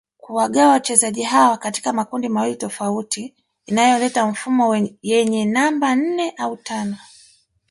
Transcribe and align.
kuwagawa 0.17 0.71
wachezaji 0.71 1.23
hawa 1.23 1.57
katika 1.57 1.93
makundi 1.93 2.29
mawili 2.29 2.55
tofauti 2.55 3.33
inayoleta 3.65 4.27
mifumo 4.27 4.87
yenye 5.01 5.45
namba 5.45 5.95
nne 5.95 6.33
au 6.37 6.57
tano 6.57 6.97